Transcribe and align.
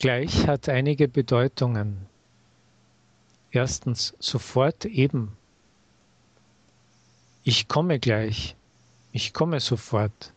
Gleich 0.00 0.46
hat 0.46 0.70
einige 0.70 1.08
Bedeutungen. 1.08 2.06
Erstens 3.50 4.14
sofort 4.18 4.86
eben. 4.86 5.36
Ich 7.44 7.68
komme 7.68 7.98
gleich. 7.98 8.56
Ich 9.12 9.34
komme 9.34 9.60
sofort. 9.60 10.32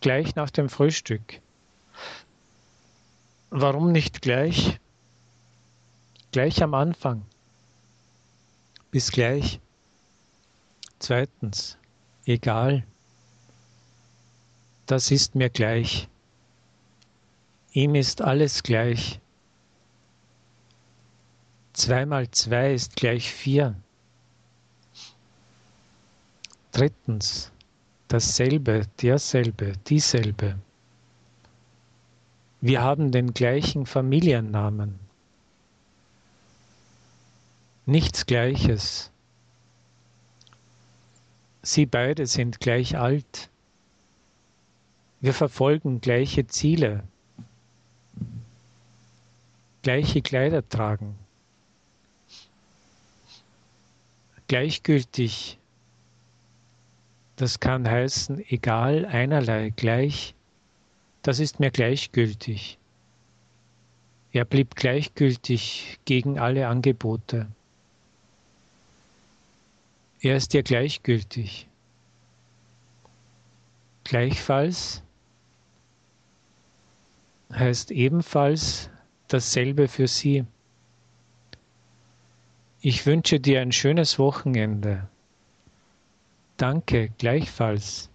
Gleich 0.00 0.36
nach 0.36 0.48
dem 0.48 0.70
Frühstück. 0.70 1.42
Warum 3.50 3.92
nicht 3.92 4.22
gleich? 4.22 4.80
Gleich 6.32 6.62
am 6.62 6.72
Anfang. 6.72 7.26
Bis 8.90 9.10
gleich. 9.10 9.60
Zweitens, 10.98 11.76
egal. 12.24 12.86
Das 14.86 15.10
ist 15.10 15.34
mir 15.34 15.50
gleich. 15.50 16.08
Ihm 17.76 17.96
ist 17.96 18.22
alles 18.22 18.62
gleich. 18.62 19.20
Zwei 21.72 22.06
mal 22.06 22.30
zwei 22.30 22.72
ist 22.72 22.94
gleich 22.94 23.32
vier. 23.32 23.74
Drittens, 26.70 27.50
dasselbe, 28.06 28.86
derselbe, 29.02 29.72
dieselbe. 29.88 30.56
Wir 32.60 32.80
haben 32.80 33.10
den 33.10 33.34
gleichen 33.34 33.86
Familiennamen. 33.86 35.00
Nichts 37.86 38.24
Gleiches. 38.24 39.10
Sie 41.62 41.86
beide 41.86 42.28
sind 42.28 42.60
gleich 42.60 42.96
alt. 42.96 43.50
Wir 45.20 45.34
verfolgen 45.34 46.00
gleiche 46.00 46.46
Ziele. 46.46 47.02
Gleiche 49.84 50.22
Kleider 50.22 50.66
tragen. 50.66 51.14
Gleichgültig. 54.48 55.58
Das 57.36 57.60
kann 57.60 57.86
heißen, 57.86 58.42
egal, 58.48 59.04
einerlei, 59.04 59.74
gleich. 59.76 60.34
Das 61.20 61.38
ist 61.38 61.60
mir 61.60 61.70
gleichgültig. 61.70 62.78
Er 64.32 64.46
blieb 64.46 64.74
gleichgültig 64.74 65.98
gegen 66.06 66.38
alle 66.38 66.66
Angebote. 66.66 67.46
Er 70.22 70.36
ist 70.36 70.54
dir 70.54 70.62
gleichgültig. 70.62 71.68
Gleichfalls 74.04 75.02
heißt 77.52 77.90
ebenfalls 77.90 78.88
dasselbe 79.28 79.88
für 79.88 80.08
sie. 80.08 80.44
Ich 82.80 83.06
wünsche 83.06 83.40
dir 83.40 83.60
ein 83.60 83.72
schönes 83.72 84.18
Wochenende. 84.18 85.08
Danke, 86.56 87.10
gleichfalls. 87.18 88.10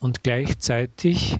Und 0.00 0.22
gleichzeitig 0.22 1.38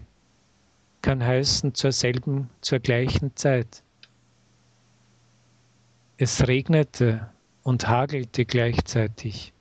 kann 1.03 1.25
heißen 1.25 1.75
zur 1.75 1.93
selben, 1.93 2.51
zur 2.61 2.81
gleichen 2.81 3.35
Zeit. 3.37 3.83
Es 6.19 6.47
regnete 6.47 7.31
und 7.63 7.89
hagelte 7.89 8.45
gleichzeitig. 8.45 9.53